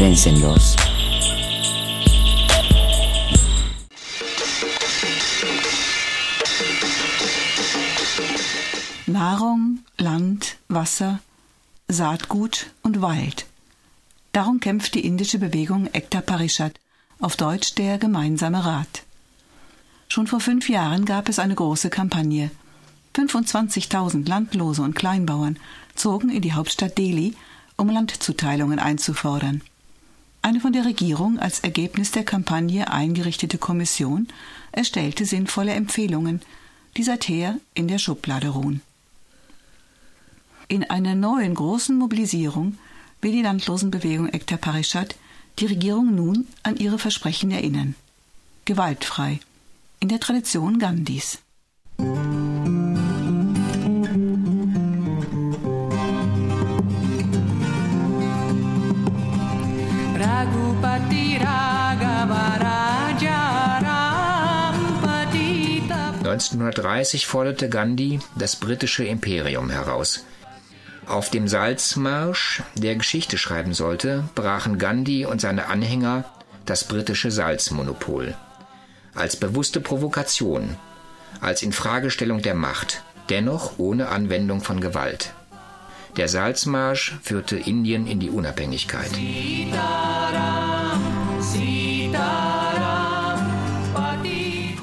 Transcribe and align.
grenzenlos. 0.00 0.76
Nahrung, 9.06 9.80
Land, 9.98 10.56
Wasser, 10.68 11.20
Saatgut 11.88 12.68
und 12.80 13.02
Wald. 13.02 13.44
Darum 14.32 14.60
kämpft 14.60 14.94
die 14.94 15.04
indische 15.04 15.38
Bewegung 15.38 15.86
Ekta 15.92 16.22
Parishad, 16.22 16.72
auf 17.20 17.36
Deutsch 17.36 17.74
der 17.74 17.98
Gemeinsame 17.98 18.64
Rat. 18.64 19.02
Schon 20.08 20.26
vor 20.26 20.40
fünf 20.40 20.70
Jahren 20.70 21.04
gab 21.04 21.28
es 21.28 21.38
eine 21.38 21.56
große 21.56 21.90
Kampagne. 21.90 22.50
25.000 23.14 24.26
Landlose 24.26 24.80
und 24.80 24.94
Kleinbauern 24.94 25.58
zogen 25.94 26.30
in 26.30 26.40
die 26.40 26.54
Hauptstadt 26.54 26.96
Delhi, 26.96 27.34
um 27.76 27.90
Landzuteilungen 27.90 28.78
einzufordern. 28.78 29.60
Eine 30.42 30.60
von 30.60 30.72
der 30.72 30.84
Regierung 30.86 31.38
als 31.38 31.60
Ergebnis 31.60 32.12
der 32.12 32.24
Kampagne 32.24 32.90
eingerichtete 32.90 33.58
Kommission 33.58 34.28
erstellte 34.72 35.24
sinnvolle 35.26 35.72
Empfehlungen, 35.72 36.40
die 36.96 37.02
seither 37.02 37.58
in 37.74 37.88
der 37.88 37.98
Schublade 37.98 38.48
ruhen. 38.48 38.80
In 40.68 40.88
einer 40.88 41.14
neuen 41.14 41.54
großen 41.54 41.96
Mobilisierung 41.96 42.78
will 43.20 43.32
die 43.32 43.42
Landlosenbewegung 43.42 44.28
Ekta 44.28 44.56
Parishad 44.56 45.14
die 45.58 45.66
Regierung 45.66 46.14
nun 46.14 46.46
an 46.62 46.76
ihre 46.76 46.98
Versprechen 46.98 47.50
erinnern. 47.50 47.94
Gewaltfrei, 48.64 49.40
in 49.98 50.08
der 50.08 50.20
Tradition 50.20 50.78
Gandhis. 50.78 51.38
Raghupati 51.98 52.59
1930 66.52 67.26
forderte 67.26 67.68
Gandhi 67.68 68.20
das 68.36 68.56
britische 68.56 69.04
Imperium 69.04 69.70
heraus. 69.70 70.24
Auf 71.06 71.30
dem 71.30 71.48
Salzmarsch, 71.48 72.62
der 72.74 72.96
Geschichte 72.96 73.38
schreiben 73.38 73.74
sollte, 73.74 74.24
brachen 74.34 74.78
Gandhi 74.78 75.26
und 75.26 75.40
seine 75.40 75.66
Anhänger 75.66 76.24
das 76.66 76.84
britische 76.84 77.30
Salzmonopol. 77.30 78.34
Als 79.14 79.36
bewusste 79.36 79.80
Provokation, 79.80 80.76
als 81.40 81.62
Infragestellung 81.62 82.42
der 82.42 82.54
Macht, 82.54 83.02
dennoch 83.28 83.78
ohne 83.78 84.08
Anwendung 84.08 84.60
von 84.60 84.80
Gewalt. 84.80 85.32
Der 86.16 86.28
Salzmarsch 86.28 87.18
führte 87.22 87.56
Indien 87.56 88.06
in 88.06 88.20
die 88.20 88.30
Unabhängigkeit. 88.30 89.10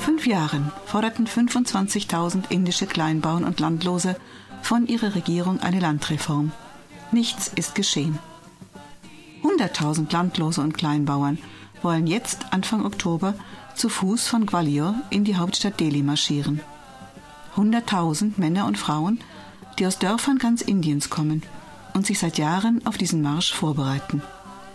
Vor 0.00 0.14
fünf 0.14 0.26
Jahren 0.26 0.72
forderten 0.86 1.26
25.000 1.26 2.50
indische 2.50 2.86
Kleinbauern 2.86 3.44
und 3.44 3.60
Landlose 3.60 4.16
von 4.62 4.86
ihrer 4.86 5.14
Regierung 5.14 5.60
eine 5.60 5.78
Landreform. 5.78 6.52
Nichts 7.12 7.48
ist 7.54 7.74
geschehen. 7.74 8.18
100.000 9.42 10.10
Landlose 10.10 10.62
und 10.62 10.72
Kleinbauern 10.72 11.36
wollen 11.82 12.06
jetzt 12.06 12.46
Anfang 12.50 12.86
Oktober 12.86 13.34
zu 13.74 13.90
Fuß 13.90 14.26
von 14.26 14.46
Gwalior 14.46 14.94
in 15.10 15.24
die 15.24 15.36
Hauptstadt 15.36 15.78
Delhi 15.78 16.02
marschieren. 16.02 16.60
100.000 17.56 18.32
Männer 18.38 18.64
und 18.64 18.78
Frauen, 18.78 19.20
die 19.78 19.86
aus 19.86 19.98
Dörfern 19.98 20.38
ganz 20.38 20.62
Indiens 20.62 21.10
kommen 21.10 21.42
und 21.92 22.06
sich 22.06 22.18
seit 22.18 22.38
Jahren 22.38 22.86
auf 22.86 22.96
diesen 22.96 23.20
Marsch 23.20 23.52
vorbereiten. 23.52 24.22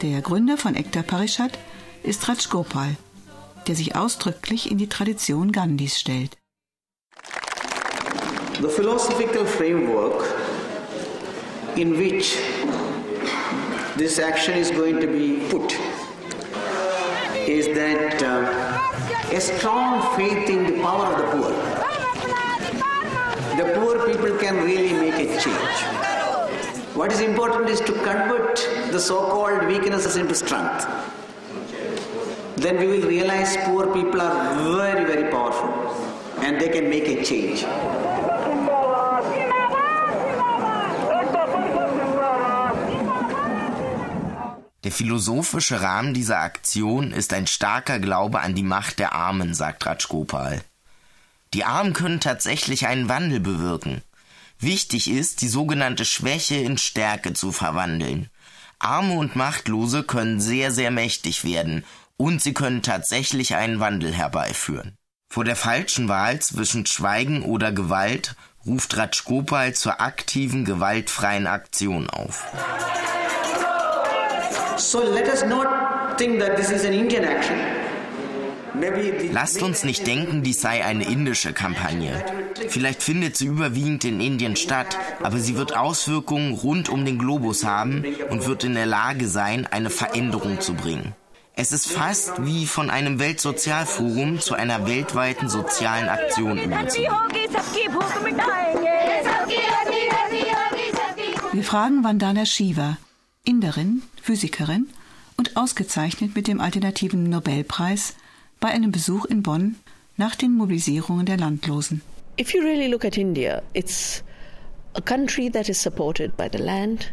Der 0.00 0.22
Gründer 0.22 0.56
von 0.56 0.74
Ekta 0.74 1.02
Parishad 1.02 1.58
ist 2.02 2.26
Raj 2.26 2.48
Gopal, 2.48 2.96
der 3.66 3.74
sich 3.74 3.96
ausdrücklich 3.96 4.70
in 4.70 4.78
die 4.78 4.88
Tradition 4.88 5.52
Gandhis 5.52 5.98
stellt. 5.98 6.36
The 8.60 8.68
philosophical 8.68 9.46
framework 9.46 10.22
in 11.76 11.96
which 11.96 12.36
this 13.96 14.18
action 14.18 14.54
is 14.54 14.70
going 14.70 15.00
to 15.00 15.06
be 15.06 15.48
put 15.48 15.74
is 17.48 17.66
that 17.68 18.22
uh, 18.22 19.34
a 19.34 19.40
strong 19.40 20.16
faith 20.16 20.48
in 20.48 20.66
the 20.66 20.82
power 20.82 21.06
of 21.06 21.18
the 21.18 21.26
poor. 21.36 21.50
The 23.56 23.72
poor 23.74 24.06
people 24.06 24.36
can 24.38 24.62
really 24.64 24.92
make 24.92 25.14
a 25.14 25.40
change. 25.40 25.82
What 26.94 27.12
is 27.12 27.20
important 27.20 27.70
is 27.70 27.80
to 27.80 27.92
convert 27.92 28.56
the 28.90 29.00
so 29.00 29.26
called 29.26 29.66
weaknesses 29.66 30.16
into 30.16 30.34
strength. 30.34 30.86
Then 32.60 32.76
we 32.78 32.86
will 32.88 33.08
realize 33.08 33.56
poor 33.64 33.86
people 33.86 34.20
are 34.20 34.54
very, 34.76 35.06
very 35.06 35.30
powerful 35.30 35.70
and 36.44 36.60
they 36.60 36.68
can 36.68 36.90
make 36.90 37.08
a 37.08 37.24
change. 37.24 37.64
Der 44.84 44.92
philosophische 44.92 45.80
Rahmen 45.80 46.12
dieser 46.12 46.40
Aktion 46.40 47.12
ist 47.12 47.32
ein 47.32 47.46
starker 47.46 47.98
Glaube 47.98 48.40
an 48.40 48.54
die 48.54 48.62
Macht 48.62 48.98
der 48.98 49.14
Armen, 49.14 49.54
sagt 49.54 49.86
Rajgopal. 49.86 50.60
Die 51.54 51.64
Armen 51.64 51.94
können 51.94 52.20
tatsächlich 52.20 52.86
einen 52.86 53.08
Wandel 53.08 53.40
bewirken. 53.40 54.02
Wichtig 54.58 55.10
ist, 55.10 55.40
die 55.40 55.48
sogenannte 55.48 56.04
Schwäche 56.04 56.56
in 56.56 56.76
Stärke 56.76 57.32
zu 57.32 57.52
verwandeln. 57.52 58.28
Arme 58.78 59.14
und 59.14 59.34
Machtlose 59.34 60.02
können 60.02 60.40
sehr, 60.40 60.72
sehr 60.72 60.90
mächtig 60.90 61.44
werden 61.44 61.84
und 62.20 62.42
sie 62.42 62.52
können 62.52 62.82
tatsächlich 62.82 63.54
einen 63.54 63.80
Wandel 63.80 64.12
herbeiführen. 64.12 64.98
Vor 65.32 65.44
der 65.44 65.56
falschen 65.56 66.06
Wahl 66.08 66.38
zwischen 66.40 66.84
Schweigen 66.84 67.42
oder 67.42 67.72
Gewalt 67.72 68.36
ruft 68.66 68.98
Rajgopal 68.98 69.72
zur 69.72 70.02
aktiven, 70.02 70.66
gewaltfreien 70.66 71.46
Aktion 71.46 72.10
auf. 72.10 72.44
So. 74.76 75.02
Lasst 79.32 79.62
uns 79.62 79.84
nicht 79.84 80.06
denken, 80.06 80.42
dies 80.42 80.60
sei 80.60 80.84
eine 80.84 81.04
indische 81.04 81.54
Kampagne. 81.54 82.22
Vielleicht 82.68 83.02
findet 83.02 83.36
sie 83.38 83.46
überwiegend 83.46 84.04
in 84.04 84.20
Indien 84.20 84.56
statt, 84.56 84.98
aber 85.22 85.38
sie 85.38 85.56
wird 85.56 85.74
Auswirkungen 85.74 86.52
rund 86.52 86.90
um 86.90 87.06
den 87.06 87.18
Globus 87.18 87.64
haben 87.64 88.04
und 88.28 88.46
wird 88.46 88.64
in 88.64 88.74
der 88.74 88.86
Lage 88.86 89.26
sein, 89.26 89.66
eine 89.66 89.88
Veränderung 89.88 90.60
zu 90.60 90.74
bringen. 90.74 91.14
Es 91.54 91.72
ist 91.72 91.90
fast 91.90 92.44
wie 92.44 92.66
von 92.66 92.90
einem 92.90 93.18
Weltsozialforum 93.18 94.40
zu 94.40 94.54
einer 94.54 94.86
weltweiten 94.86 95.48
sozialen 95.48 96.08
Aktion 96.08 96.58
überzugehen. 96.58 97.12
Wir 101.52 101.64
fragen 101.64 102.04
Vandana 102.04 102.46
Shiva, 102.46 102.96
Inderin, 103.44 104.02
Physikerin 104.22 104.88
und 105.36 105.56
ausgezeichnet 105.56 106.34
mit 106.34 106.46
dem 106.46 106.60
alternativen 106.60 107.24
Nobelpreis 107.24 108.14
bei 108.60 108.68
einem 108.68 108.92
Besuch 108.92 109.24
in 109.24 109.42
Bonn 109.42 109.76
nach 110.16 110.36
den 110.36 110.52
Mobilisierungen 110.52 111.26
der 111.26 111.38
Landlosen. 111.38 112.02
If 112.38 112.54
you 112.54 112.62
really 112.62 112.88
look 112.88 113.04
at 113.04 113.16
India, 113.16 113.62
it's 113.74 114.22
a 114.94 115.00
country 115.00 115.50
that 115.50 115.68
is 115.68 115.80
supported 115.82 116.36
by 116.36 116.48
the 116.50 116.62
land. 116.62 117.12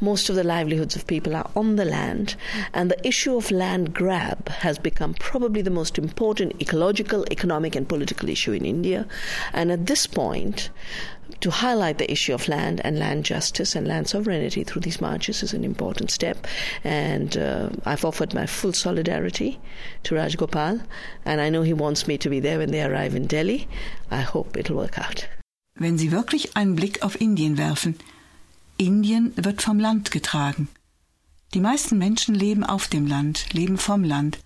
Most 0.00 0.28
of 0.28 0.36
the 0.36 0.44
livelihoods 0.44 0.94
of 0.94 1.06
people 1.06 1.34
are 1.34 1.50
on 1.56 1.76
the 1.76 1.84
land, 1.84 2.36
and 2.74 2.90
the 2.90 3.06
issue 3.06 3.36
of 3.36 3.50
land 3.50 3.94
grab 3.94 4.48
has 4.48 4.78
become 4.78 5.14
probably 5.14 5.62
the 5.62 5.70
most 5.70 5.96
important 5.98 6.60
ecological, 6.60 7.24
economic, 7.30 7.74
and 7.74 7.88
political 7.88 8.28
issue 8.28 8.52
in 8.52 8.66
India. 8.66 9.06
And 9.54 9.72
at 9.72 9.86
this 9.86 10.06
point, 10.06 10.68
to 11.40 11.50
highlight 11.50 11.98
the 11.98 12.10
issue 12.10 12.34
of 12.34 12.48
land 12.48 12.80
and 12.84 12.98
land 12.98 13.24
justice 13.24 13.74
and 13.74 13.86
land 13.88 14.08
sovereignty 14.08 14.64
through 14.64 14.82
these 14.82 15.00
marches 15.00 15.42
is 15.42 15.52
an 15.52 15.64
important 15.64 16.10
step. 16.10 16.46
And 16.84 17.36
uh, 17.36 17.70
I've 17.84 18.04
offered 18.04 18.34
my 18.34 18.46
full 18.46 18.72
solidarity 18.72 19.58
to 20.04 20.14
Raj 20.14 20.36
Gopal, 20.36 20.80
and 21.24 21.40
I 21.40 21.48
know 21.48 21.62
he 21.62 21.72
wants 21.72 22.06
me 22.06 22.18
to 22.18 22.28
be 22.28 22.40
there 22.40 22.58
when 22.58 22.70
they 22.70 22.82
arrive 22.82 23.14
in 23.14 23.26
Delhi. 23.26 23.66
I 24.10 24.20
hope 24.20 24.56
it'll 24.56 24.76
work 24.76 24.98
out. 24.98 25.26
Wenn 25.78 25.98
Sie 25.98 26.10
wirklich 26.10 26.56
einen 26.56 26.74
Blick 26.74 27.02
auf 27.02 27.20
Indien 27.20 27.58
werfen, 27.58 27.96
Indien 28.78 29.32
wird 29.36 29.62
vom 29.62 29.78
Land 29.78 30.10
getragen. 30.10 30.68
Die 31.54 31.60
meisten 31.60 31.96
Menschen 31.96 32.34
leben 32.34 32.62
auf 32.62 32.88
dem 32.88 33.06
Land, 33.06 33.52
leben 33.52 33.78
vom 33.78 34.04
Land. 34.04 34.38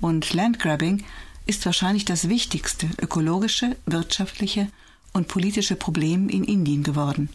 Und 0.00 0.32
Landgrabbing 0.32 1.04
ist 1.46 1.66
wahrscheinlich 1.66 2.04
das 2.04 2.28
wichtigste 2.28 2.88
ökologische, 3.00 3.76
wirtschaftliche 3.86 4.68
und 5.12 5.26
politische 5.26 5.74
Problem 5.74 6.28
in 6.28 6.44
Indien 6.44 6.84
geworden. 6.84 7.28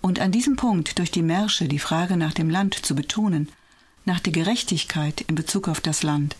Und 0.00 0.20
an 0.20 0.30
diesem 0.30 0.56
Punkt 0.56 0.98
durch 0.98 1.10
die 1.10 1.22
Märsche 1.22 1.66
die 1.66 1.78
Frage 1.78 2.16
nach 2.16 2.34
dem 2.34 2.50
Land 2.50 2.74
zu 2.74 2.94
betonen, 2.94 3.48
nach 4.04 4.20
der 4.20 4.32
Gerechtigkeit 4.32 5.22
in 5.22 5.34
Bezug 5.34 5.68
auf 5.68 5.80
das 5.80 6.02
Land 6.02 6.36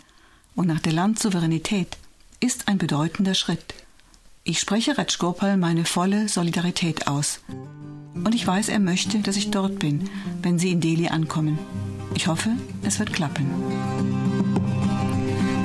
und 0.55 0.69
nach 0.69 0.81
der 0.81 0.93
Landsouveränität, 0.93 1.97
ist 2.39 2.69
ein 2.69 2.79
bedeutender 2.79 3.35
Schritt. 3.35 3.75
Ich 4.45 4.59
spreche 4.59 4.99
Rajgopal 4.99 5.57
meine 5.57 5.85
volle 5.85 6.29
Solidarität 6.29 7.07
aus. 7.07 7.41
Und 8.15 8.35
ich 8.35 8.47
weiß, 8.47 8.69
er 8.69 8.79
möchte, 8.79 9.19
dass 9.19 9.37
ich 9.37 9.51
dort 9.51 9.79
bin, 9.79 10.09
wenn 10.43 10.59
Sie 10.59 10.71
in 10.71 10.81
Delhi 10.81 11.09
ankommen. 11.09 11.59
Ich 12.15 12.27
hoffe, 12.27 12.51
es 12.83 12.99
wird 12.99 13.13
klappen. 13.13 13.47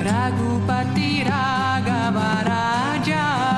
Raghupati 0.00 1.22
Raghava 1.22 2.42
Raja 2.42 3.57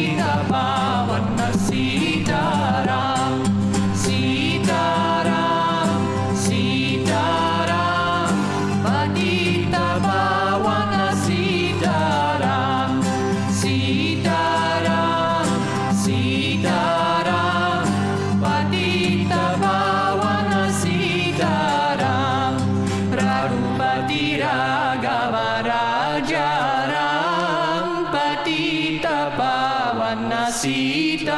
Sitaram 30.51 31.29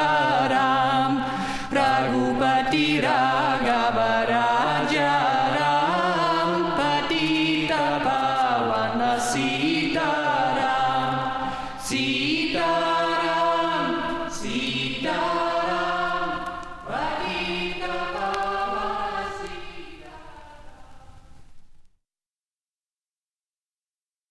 Raghupati 1.69 3.01
Ram. 3.03 3.52